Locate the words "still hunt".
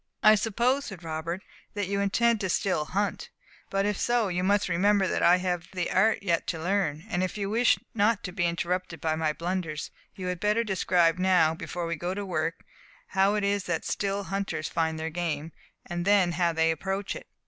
2.49-3.29